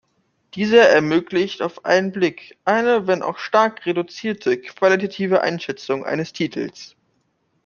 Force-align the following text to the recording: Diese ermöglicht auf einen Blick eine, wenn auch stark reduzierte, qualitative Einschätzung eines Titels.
Diese 0.55 0.79
ermöglicht 0.79 1.61
auf 1.61 1.85
einen 1.85 2.11
Blick 2.11 2.57
eine, 2.65 3.05
wenn 3.05 3.21
auch 3.21 3.37
stark 3.37 3.85
reduzierte, 3.85 4.57
qualitative 4.59 5.41
Einschätzung 5.41 6.03
eines 6.05 6.33
Titels. 6.33 6.95